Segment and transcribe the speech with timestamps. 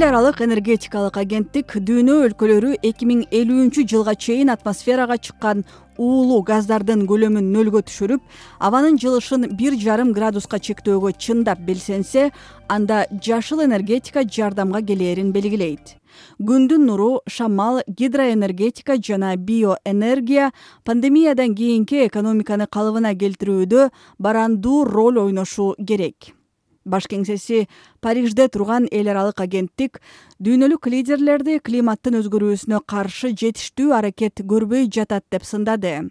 [0.00, 5.60] эл аралык энергетикалык агенттик дүйнө өлкөлөрү эки миң элүүнчү жылга чейин атмосферага чыккан
[6.00, 12.30] уулуу газдардын көлөмүн нөлгө түшүрүп абанын жылышын бир жарым градуска чектөөгө чындап белсенсе
[12.72, 15.98] анда жашыл энергетика жардамга келээрин белгилейт.
[16.40, 20.50] Күндүн нуру шамал гидроэнергетика жана биоэнергия
[20.84, 26.39] пандемиядан кийинки экономиканы калыбына келтирүүдө барандуу роль ойношу керек
[26.84, 27.66] баш кеңсеси
[28.00, 30.00] парижде турган эл аралык агенттик
[30.40, 36.10] дүйнөлүк лидерлерди климаттын өзгөрүүсүнө каршы жетиштүү аракет көрбөй жатат деп сындады.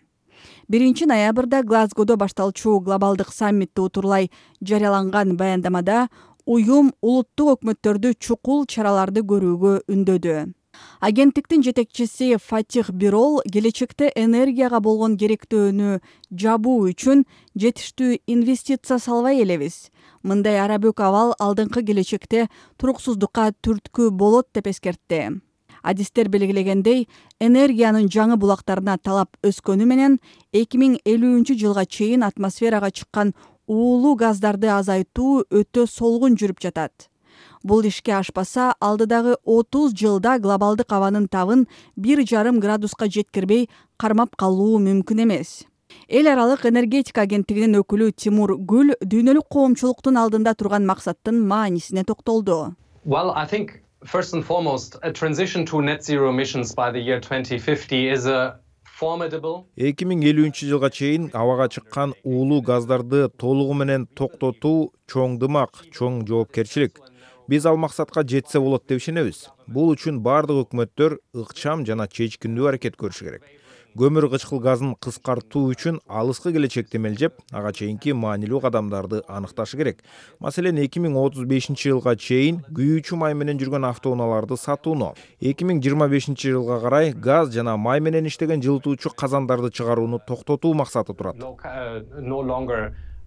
[0.70, 4.30] Биринчи ноябрда глазгодо башталчу глобалдык саммитти утурлай
[4.62, 6.08] жарыяланган баяндамада
[6.46, 10.54] уюм улуттук өкмөттөрдү чукул чараларды көрүүгө үндөдү.
[11.02, 16.00] Агенттиктин жетекчиси фатих бирол келечекте энергияга болгон керектөөнү
[16.44, 17.26] жабуу үчүн
[17.60, 19.90] жетиштүү инвестиция салбай элебиз
[20.24, 25.40] мындай арабөк абал алдыңкы келечекте туруксуздукка түрткү болот деп эскертти.
[25.82, 27.08] Адистер белгилегендей
[27.40, 30.18] энергиянын жаңы булактарына талап өскөнү менен
[30.52, 33.34] эки миң элүүнчү жылга чейин атмосферага чыккан
[33.68, 37.08] уулуу газдарды азайтуу өтө солгун жүрүп жатат.
[37.64, 44.80] Бул ишке ашпаса алдыдагы отуз жылда глобалдык абанын табын бир жарым градуска жеткирбей кармап калуу
[44.84, 45.62] мүмкүн эмес
[46.10, 52.72] эл аралык энергетика агенттигинин өкүлү тимур гүл дүйнөлүк коомчулуктун алдында турган максаттын маанисине токтолду.
[59.78, 66.26] Эки миң элүүнчү жылга чейин абага чыккан уулуу газдарды толугу менен токтотуу чоң дымак чоң
[66.26, 66.98] жоопкерчилик.
[67.48, 69.46] Биз ал максатка жетсе болот деп ишенебиз.
[69.68, 73.46] Бул үчүн баардык өкмөттөр ыкчам жана чечкиндүү аракет көрүшү керек
[73.98, 80.04] көмүр кычкыл газын кыскартуу үчүн алыскы келечекти эмелжеп ага чейинки маанилүү кадамдарды аныкташы керек.
[80.40, 85.14] Маселен эки миң отуз бешинчи жылга чейин күйүүчү май менен жүргөн автоунааларды сатууну.
[85.42, 90.74] эки миң жыйырма бешинчи жылга карай газ жана май менен иштеген жылытуучу казандарды чыгарууну токтотуу
[90.74, 91.36] максаты турат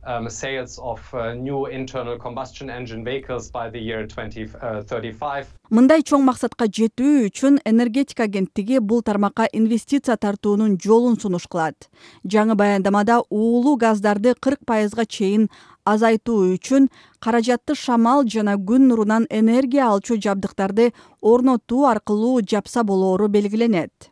[0.05, 5.13] Um, sales of uh, new internal combustion engine vehicles by the year twenty uh, thirty
[5.13, 11.87] five мындай чоң максатка жетүү үчүн энергетика агенттиги бул тармакка инвестиция тартуунун жолун сунуш кылат.
[12.27, 15.47] Жаңы баяндамада уулуу газдарды кырк пайызга чейин
[15.85, 16.89] азайтуу үчүн
[17.21, 20.89] каражатты шамал жана күн нурунан энергия алчу жабдыктарды
[21.21, 24.11] орнотуу аркылуу жапса болоору белгиленет.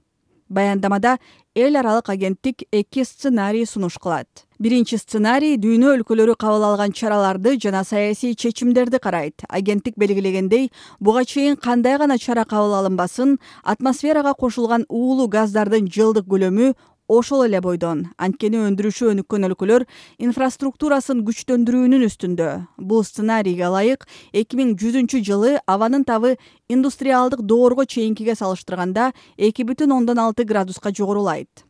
[0.49, 1.19] Баяндамада
[1.57, 7.81] эл аралык агенттик эки сценарий сунуш кылат биринчи сценарий дүйнө өлкөлөрү кабыл алган чараларды жана
[7.85, 9.41] саясий чечимдерди карайт.
[9.49, 10.69] Агенттик белгилегендей
[11.01, 16.75] буга чейин кандай гана чара кабыл алынбасын атмосферага кошулган уулуу газдардын жылдык көлөмү
[17.09, 18.11] ошол эле бойдон.
[18.21, 19.87] Анткени өндүрүшү өнүккөн өлкөлөр
[20.29, 22.51] инфраструктурасын күчтөндүрүүнүн үстүндө.
[22.77, 24.05] Бул сценарийге ылайык
[24.37, 26.37] эки миң жүзүнчү жылы абанын табы
[26.69, 31.65] индустриалдык доорго чейинкиге салыштырганда эки бүтүн ондон алты градуска жогорулайт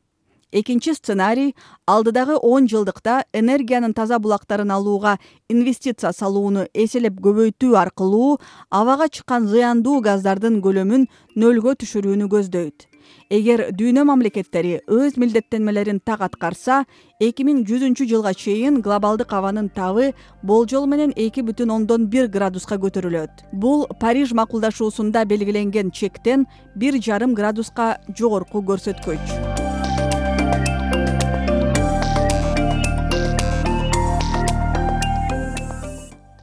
[0.52, 1.54] экинчи сценарий
[1.86, 5.18] алдыдагы он жылдыкта энергиянын таза булактарын алууга
[5.48, 8.38] инвестиция салууну эселеп көбөйтүү аркылуу
[8.70, 12.90] абага чыккан зыяндуу газдардын көлөмүн нөлгө түшүрүүнү көздөйт.
[13.30, 16.84] Эгер дүйнө мамлекеттери өз милдеттенмелерин так аткарса
[17.22, 20.12] эки миң жүзүнчү жылга чейин глобалдык абанын табы
[20.42, 23.46] болжол менен эки бүтүн ондон бир градуска көтөрүлөт.
[23.52, 26.46] Бул париж макулдашуусунда белгиленген чектен
[26.76, 29.69] бир жарым градуска жогорку көрсөткүч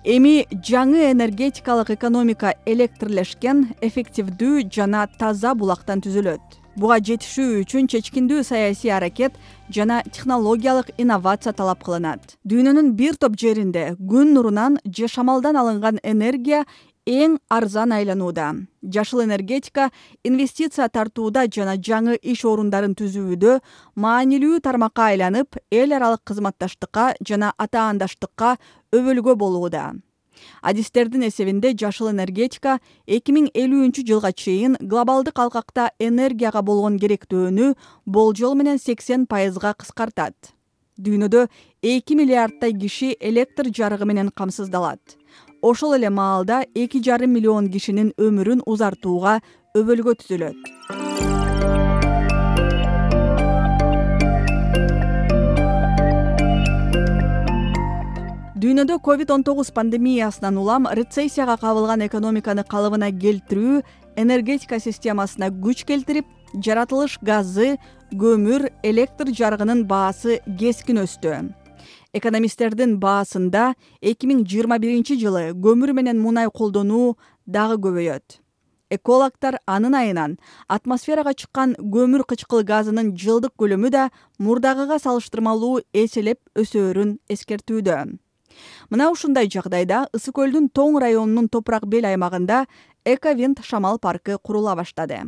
[0.08, 6.62] эми жаңы энергетикалык экономика электрлешкен эффективдүү жана таза булактан түзүлөт.
[6.80, 9.36] Буга жетишүү үчүн чечкиндүү саясий аракет
[9.68, 12.38] жана технологиялык инновация талап кылынат.
[12.48, 16.64] Дүйнөнүн бир топ жеринде күн нурунан же шамалдан алынган энергия
[17.08, 18.54] эң арзан айланууда.
[18.84, 19.90] Жашыл энергетика
[20.28, 23.60] инвестиция тартууда жана жаңы иш орундарын түзүүдө
[23.96, 28.58] маанилүү тармакка айланып эл аралык кызматташтыкка жана атаандаштыкка
[28.92, 29.94] өбөлгө болууда.
[30.62, 32.78] Адистердин эсебинде жашыл энергетика
[33.08, 37.74] эки миң элүүнчү жылга чейин глобалдык алкакта энергияга болгон керектөөнү
[38.06, 40.36] болжол менен сексен пайызга кыскартат.
[40.98, 41.48] Дүйнөдө
[41.82, 45.18] эки миллиарддай киши электр жарыгы менен камсыздалат
[45.62, 49.40] ошол эле маалда эки жарым миллион кишинин өмүрүн узартууга
[49.76, 50.58] өбөлгө түзүлөт.
[58.58, 63.84] Дүйнөдө ковид он тогуз пандемиясынан улам рецессияга кабылган экономиканы калыбына келтирүү
[64.18, 66.26] энергетика системасына күч келтирип
[66.66, 67.76] жаратылыш газы
[68.12, 71.36] көмүр электр жарыгынын баасы кескин өстү
[72.18, 77.16] экономисттердин баасында эки миң жыйырма биринчи жылы көмүр менен мунай колдонуу
[77.46, 78.40] дагы көбөйөт.
[78.90, 80.38] Экологдор анын айынан
[80.72, 84.10] атмосферага чыккан көмүр кычкыл газынын жылдык көлөмү да
[84.40, 87.98] мурдагыга салыштырмалуу эселеп өсөөрүн эскертүүдө.
[88.90, 92.64] Мына ушундай жагдайда ысык көлдүн тоң районунун топурак бел аймагында
[93.06, 95.20] эко винд шамал паркы курула баштады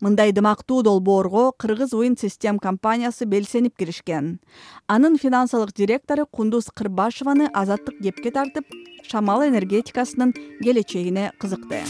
[0.00, 4.40] мындай дымактуу долбоорго кыргыз wind систем компаниясы белсенип киришкен.
[4.86, 8.64] Анын финансылык директору кундуз кырбашеваны азаттык кепке тартып
[9.02, 11.82] шамал энергетикасынын келечегине кызыкты.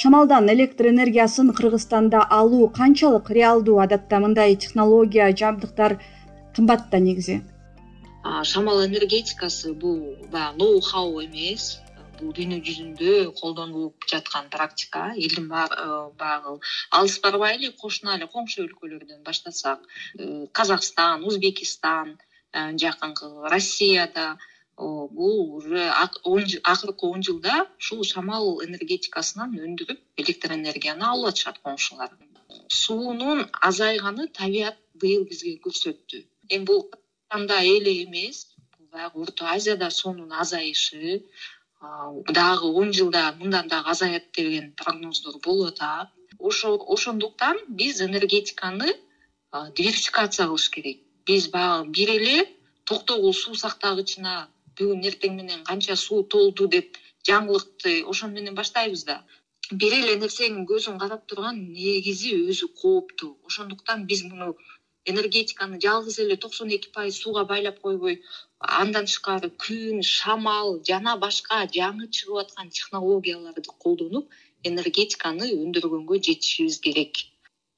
[0.00, 6.00] Шамалдан электр энергиясын кыргызстанда алуу канчалык реалдуу адатта мындай технология жабдыктар
[6.56, 7.42] кымбат да негизи
[8.44, 11.80] шамал энергетикасы бул баягы ноу хау эмес
[12.20, 15.02] бул дүйнө жүзүндө колдонулуп жаткан практика.
[15.24, 15.64] Элдин э,
[16.20, 16.54] баягы
[16.98, 19.82] алыс барбайлы кошуна эле коңшу өлкөлөрдөн баштасак.
[20.18, 22.16] Э, казакстан узбекистан
[22.52, 24.38] э, жакынкы россияда
[24.76, 32.14] бул уже акыркы он жылда ушул шамал энергетикасынан өндүрүп электр энергияны алып атышат коңшулар.
[32.68, 36.24] Суунун азайганы табият быйыл бизге көрсөттү.
[36.48, 38.46] Эми бул кыргызстанда эле эмес
[38.92, 41.22] баягы орто азияда суунун азайышы
[41.80, 48.88] дагы он жылда мындан дагы азаят деген прогноздор болуп атат ошо ошондуктан биз энергетиканы
[49.76, 50.98] диверсификация кылыш керек.
[51.26, 52.48] Биз баягы бир эле
[52.84, 56.98] токтогул суу сактагычына бүгүн эртең менен канча суу толду деп
[57.28, 59.24] жаңылыкты ошону менен баштайбыз да.
[59.70, 64.56] Бир эле нерсенин көзүн карап турган негизи өзү кооптуу ошондуктан биз муну
[65.04, 68.22] энергетиканы жалгыз эле токсон эки пайыз сууга байлап койбой
[68.60, 74.28] андан тышкары күн шамал жана башка жаңы чыгып аткан технологияларды колдонуп
[74.64, 77.24] энергетиканы өндүргөнгө жетишибиз керек.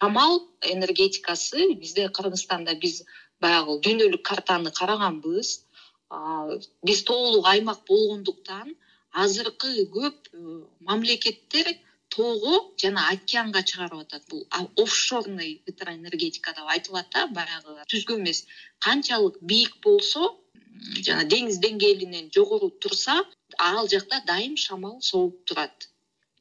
[0.02, 3.04] Шамал энергетикасы бизде кыргызстанда биз
[3.40, 5.52] баягы дүйнөлүк картаны караганбыз.
[6.82, 8.74] Биз тоолук аймак болгондуктан
[9.12, 11.70] азыркы көп э, мамлекеттер
[12.08, 14.22] тоого жана океанга чыгарып атат.
[14.28, 14.46] Бул
[14.76, 18.46] офшорный ветроэнергетика деп айтылат да баягы түзгү эмес.
[18.80, 20.41] Канчалык бийик болсо
[21.06, 23.22] жана деңиз деңгээлинен жогору турса
[23.58, 25.88] ал жакта дайым шамал соғуп турат.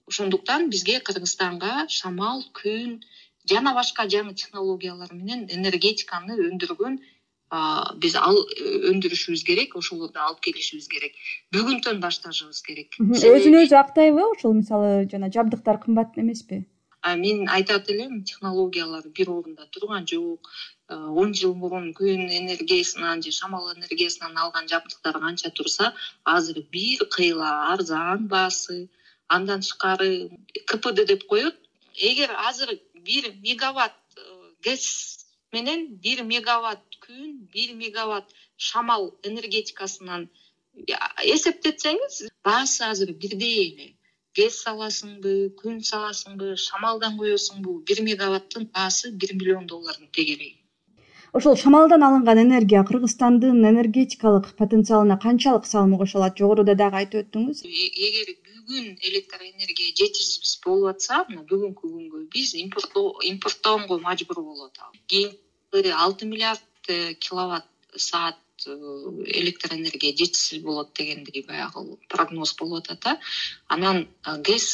[0.07, 2.99] Ошондуктан бизге кыргызстанга шамал күн
[3.49, 6.99] жана башка жаңы технологиялар менен энергетиканы өндүргөн
[8.03, 8.37] биз ал
[8.91, 11.17] өндүрүшүбүз керек ошолорду алып келишибиз керек.
[11.55, 12.95] Бүгүнтөн башташыбыз керек.
[12.99, 16.63] Өзүн өзү актайбы ошол мисалы жана жабдыктар кымбат эмеспи?
[17.17, 20.47] Мен айтат элем технологиялар бир орунда турган жок
[20.91, 25.93] он жыл мурун күн энергиясынан же шамал энергиясынан алган жабдыктар канча турса
[26.23, 28.89] азыр бир кыйла арзан баасы
[29.27, 30.29] андан тышкары
[30.69, 31.55] кпд деп коет.
[31.95, 32.69] Эгер азыр
[33.07, 34.21] бир мегаватт э,
[34.65, 34.83] гэс
[35.53, 40.29] менен бир мегаватт күн бир мегаватт шамал энергетикасынан
[41.35, 43.87] эсептетсеңиз баасы азыр бирдей эле.
[44.35, 50.60] Гэс саласыңбы күн саласыңбы шамалдан коесуңбу бир мегаваттын баасы бир миллион доллардын тегереги
[51.33, 57.61] ошол шамалдан алынган энергия кыргызстандын энергетикалык потенциалына канчалык салым кошо алат жогоруда дагы айтып өттүңүз.
[57.65, 64.69] Э, эгер бүгүн электр энергия жетишсиз болуп атса мына бүгүнкү күнгө биз импорттогонго мажбур болуп
[64.71, 68.71] атабыз кийинки алты миллиард Э, киловатт саат э,
[69.39, 73.19] электр энергия жетишсиз болот дегендей баягы прогноз болуп атат да.
[73.67, 74.07] Анан
[74.47, 74.65] гэс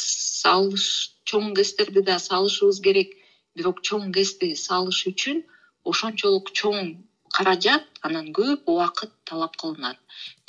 [0.42, 0.86] салыш
[1.28, 3.12] чоң гэстерди да салышыбыз керек.
[3.54, 5.44] Бирок чоң гэсти салыш үчүн
[5.90, 6.96] ошончолук чоң
[7.36, 9.98] каражат анан көп убакыт талап кылынат.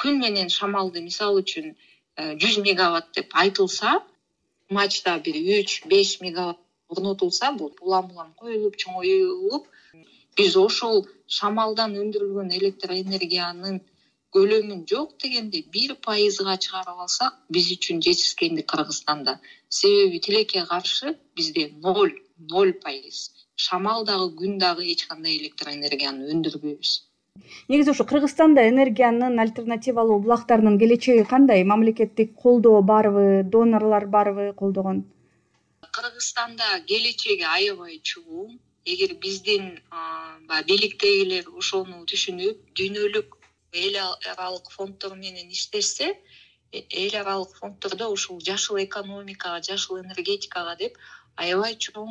[0.02, 1.76] Күн менен шамалды мисалы үчүн
[2.44, 4.00] жүз мегаватт деп айтылса
[4.78, 6.64] мачта бир үч беш мегаватт
[6.96, 9.68] орнотулса бул улам улам коюлуп чоңоюлуп
[10.40, 11.06] биз ошол
[11.40, 13.80] шамалдан өндүрүлгөн электр энергиянын
[14.36, 19.40] көлөмүн жок дегенде бир пайызга чыгарып алсак биз үчүн жетишкендик кыргызстанда.
[19.70, 22.16] Себеби тилекке каршы бизде ноль
[22.54, 23.20] ноль пайыз
[23.66, 26.92] шамал дагы күн дагы эч кандай электр энергияны өндүрбөйбүз.
[27.72, 31.64] Негизи ушу кыргызстанда энергиянын альтернативалуу булактарынын келечеги кандай?
[31.72, 33.26] Мамлекеттик колдоо барбы
[33.56, 35.04] донорлор барбы колдогон?
[35.98, 39.66] Кыргызстанда келечеги аябай чугун эгер биздин
[40.48, 43.38] баягы бийликтегилер ошону түшүнүп дүйнөлүк
[43.84, 43.96] эл
[44.32, 46.08] аралык фонддор менен иштешсе
[46.72, 50.98] э, эл аралык фонддордо ушул жашыл экономикага жашыл энергетикага деп
[51.44, 52.10] аябай чоң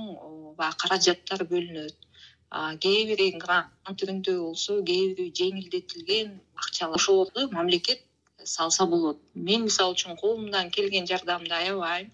[0.58, 1.96] баягы каражаттар бөлүнөт.
[2.84, 8.04] Кээ бири грант түрүндө болсо кээ бири жеңилдетилген акчалар ошолорду мамлекет
[8.44, 9.18] салса болот.
[9.34, 12.12] Мен мисалы үчүн колумдан келген жардамды аябайм.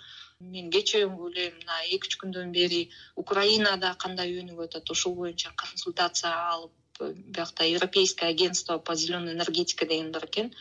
[0.54, 2.80] Мен кечээкүнкү эле мына эки үч күндөн бери
[3.22, 10.10] украинада кандай өнүгүп атат ошол боюнча консультация алып биякта европейское агентство по зеленой энергетике деген
[10.12, 10.52] бар экен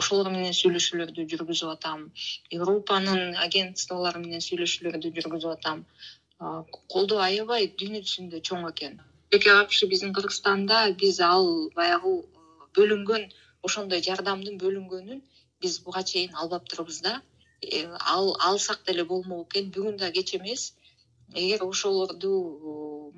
[0.00, 2.04] ошолор менен сүйлөшүүлөрдү жүргүзүп атам.
[2.58, 5.84] Европанын агентстволору менен сүйлөшүүлөрдү жүргүзүп атам.
[6.94, 8.98] Колдоо аябай дүйнө жүзүндө чоң экен.
[9.34, 11.46] Акш биздин кыргызстанда биз ал
[11.78, 12.14] баягы
[12.78, 13.24] бөлүнгөн
[13.68, 15.22] ошондой жардамдын бөлүнгөнүн
[15.62, 17.14] биз буга чейин албаптырбыз да.
[17.62, 20.74] Э, ал алсак деле болмок экен бүгүн да кеч эмес.
[21.34, 22.30] Эгер ошолорду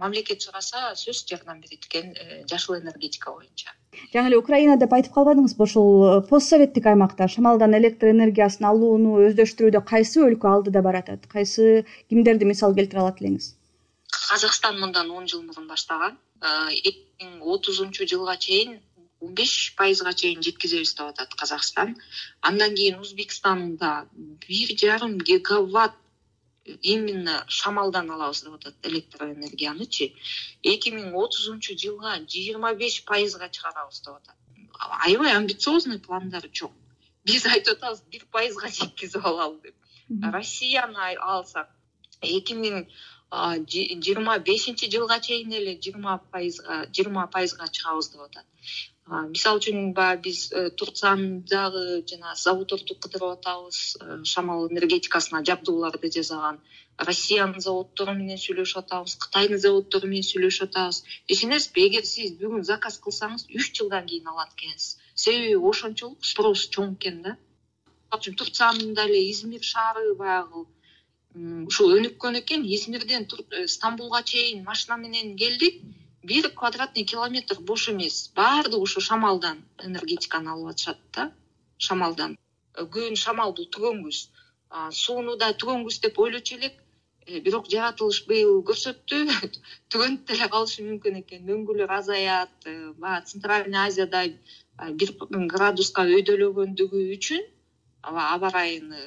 [0.00, 2.12] мамлекет сураса сөзсүз жардам берет экен
[2.50, 3.72] жашыл энергетика боюнча.
[4.12, 9.16] Жаңы эле украина деп айтып калбадыңызбы ушул э, пост советтик аймакта шамалдан электр энергиясын алууну
[9.28, 11.26] өздөштүрүүдө кайсы өлкө алдыда баратат?
[11.32, 13.54] Кайсы кимдерди мисал келтире алат элеңиз?
[14.28, 16.18] Казакстан мындан он жыл мурун баштаган.
[16.42, 18.78] Эки миң отузунчу жылга чейин
[19.20, 21.96] он беш пайызга чейин жеткизебиз деп атат казакстан
[22.40, 23.92] андан кийин узбекстанда
[24.46, 25.96] бир жарым гигаватт
[26.82, 30.10] именно шамалдан алабыз деп атат электроэнергиянычы
[30.72, 34.36] эки миң отузунчу жылга жыйырма беш пайызга чыгарабыз деп атат.
[35.06, 36.72] Аябай амбициозный пландары чоң.
[37.24, 39.74] Биз айтып атабыз бир пайызга жеткизип алалы деп.
[40.32, 41.70] Россияны алсак
[42.22, 42.86] эки миң
[43.32, 48.46] жыйырма бешинчи жылга чейин эле жыйырма пайызга жыйырма пайызга чыгабыз деп атат.
[49.06, 56.10] Мисалы үчүн баягы биз э, турциянын дагы жанагы заводдорду кыдырып атабыз э, шамал энергетикасына жабдууларды
[56.16, 56.58] жасаган.
[56.98, 61.02] Россиянын заводдору менен сүйлөшүп атабыз кытайдын заводдору менен сүйлөшүп атабыз.
[61.28, 64.98] Ишенесизби эгер сиз бүгүн заказ кылсаңыз үч жылдан кийин алат экенсиз.
[65.14, 67.36] Себеби ошончолук спрос чоң экен да.
[68.10, 70.66] Турциянын дале измир шаары баягы
[71.36, 75.82] ушул өнүккөн экен измирден э, стамбулга чейин машина менен келдик.
[76.22, 78.32] Бир квадратный километр бош эмес.
[78.34, 81.30] Баардыгы ушу шамалдан энергетиканы алып атышат да.
[81.78, 82.36] Шамалдан.
[82.74, 84.18] Көбүн шамалды түгөнгүс
[85.02, 86.80] сууну да түгөнгүс деп ойлочу элек.
[87.26, 89.20] Э, бирок жаратылыш быйыл көрсөттү.
[89.92, 91.44] Түгөнүп деле калышы мүмкүн экен.
[91.50, 94.24] Мөңгүлөр азаят э, баягы центральный азияда
[95.00, 95.12] бир
[95.52, 97.44] градуска өйдөлөгөндүгү үчүн
[98.06, 99.04] аба ырайын э,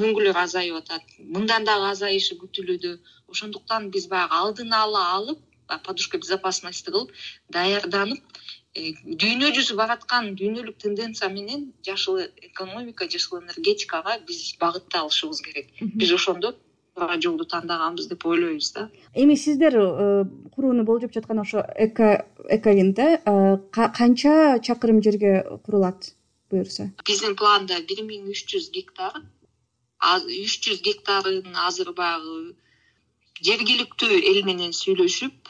[0.00, 1.04] мөңгүлөр азайып атат.
[1.18, 2.96] Мындан дагы азайышы күтүлүүдө.
[3.32, 5.40] Ошондуктан биз баягы алдын ала алып
[5.86, 7.14] подушка безопасности кылып
[7.56, 8.20] даярданып
[8.76, 15.72] э, дүйнө жүзү бараткан дүйнөлүк тенденция менен жашыл экономика жашыл энергетикага биз багыттай алышыбыз керек.
[15.80, 16.54] Биз ошондо
[16.94, 18.88] туура жолду тандаганбыз деп ойлойбуз да.
[19.14, 23.18] Эми сиздер э, курууну болжоп жаткан ошо эковинт э
[23.72, 26.12] канча чакырым жерге курулат
[26.52, 26.90] буюрса?
[27.08, 29.22] Биздин планда бир миң үч жүз гектар
[30.02, 32.54] үч жүз гектарын азыр баягы
[33.48, 35.42] жергиликтүү эл менен сүйлөшүп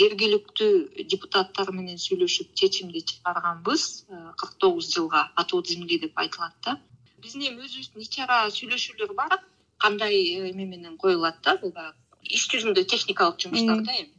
[0.00, 3.84] жергиликтүү депутаттар менен сүйлөшүп чечимди чыгарганбыз.
[4.08, 6.78] Э, кырк тогуз жылга отвод земли деп айтылат да.
[7.22, 9.38] Биздин эми өзүбүздүн ич ара сүйлөшүүлөр бар.
[9.78, 14.12] Кандай э, эме менен коюлат да бул баягы иш жүзүндө техникалык жумуштар да эми.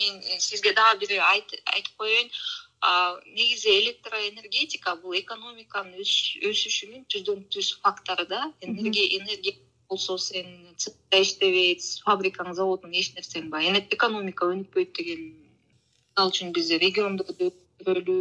[0.00, 2.30] Мен э, сизге дагы бир айтып коеюн
[2.84, 6.00] негизи электроэнергетика бул экономиканын
[6.50, 8.52] өсүшүнүн түздөн түз фактору да.
[8.60, 9.54] Энергия
[9.88, 15.22] болсо сен цехда иштебейт фабрикаң заводуң эч нерсең баягы экономика өнүкпөйт деген.
[16.14, 18.16] Мисалы үчүн биз региондорду өнүктүрөлү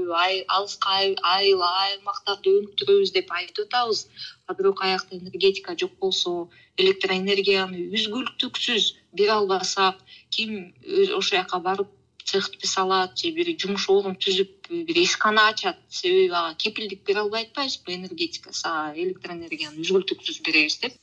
[0.57, 0.95] алыска
[1.33, 4.07] айыл аймактарды өнүктүрөбүз деп айтып атабыз.
[4.47, 10.73] А бирок аякта энергетика жок болсо электроэнергияны үзгүлтүксүз бере албасак ким
[11.19, 11.91] ошол жака барып
[12.23, 15.77] цехти салат же бир жумуш орун түзүп бир ишкана ачат.
[15.89, 20.97] Себеби ага кепилдик бере албай атпайбызбы энергетика сага электроэнергияны үзгүлтүксүз беребиз деп.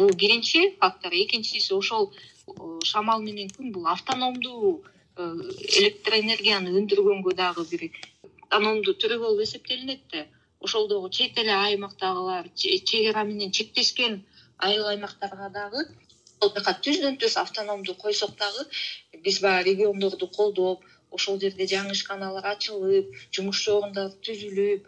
[0.00, 1.12] Бул биринчи фактор.
[1.12, 2.12] Экинчиси ошол
[2.84, 4.82] шамал менен күн бул автономдуу
[5.16, 5.24] э,
[5.80, 7.88] электроэнергияны өндүргөнгө дагы бир
[8.48, 10.26] автономдуу түрү болуп эсептелинет да.
[10.60, 14.22] Ошол дагы чет эле аймактагылар чек ара менен чектешкен
[14.58, 15.86] айыл аймактарга дагы
[16.40, 18.64] түздөн түз автономдуу койсок дагы
[19.24, 24.86] биз баягы региондорду колдоп ошол жерде жаңы ишканалар ачылып жумушчу орундар түзүлүп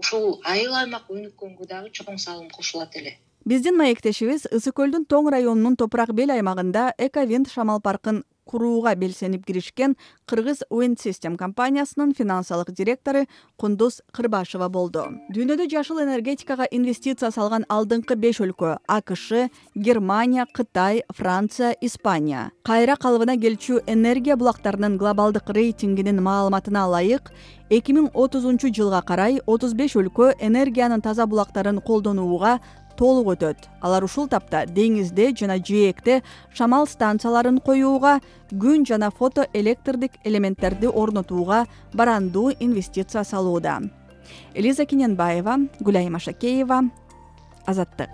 [0.00, 3.18] ушул айыл аймак өнүккөнгө дагы чоң салым кошулат эле.
[3.44, 9.96] Биздин маектешибиз ысык көлдүн тоң районунун топурак бел аймагында эковинд шамал паркын курууга белсенип киришкен
[10.26, 13.24] кыргыз wind system компаниясынын финансылык директору
[13.56, 15.04] кундуз кырбашева болду.
[15.34, 19.32] Дүйнөдө жашыл энергетикага инвестиция салган алдыңкы беш өлкө акш
[19.74, 22.50] германия кытай франция испания.
[22.62, 27.32] Кайра калыбына келчү энергия булактарынын глобалдык рейтингинин маалыматына ылайык
[27.70, 32.58] эки миң отузунчу жылга карай отуз беш өлкө энергиянын таза булактарын колдонууга
[32.96, 33.68] толук өтөт.
[33.80, 36.22] Алар ушул тапта деңизде жана жээкте
[36.54, 38.20] шамал станцияларын коюуга
[38.50, 43.80] күн жана фотоэлектрдик элементтерди орнотууга барандуу инвестиция салууда.
[44.54, 46.84] Элиза кененбаева гүлайым ашакеева.
[47.66, 48.10] Азаттык